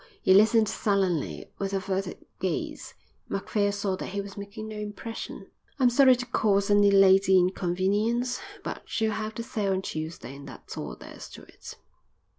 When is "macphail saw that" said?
3.29-4.07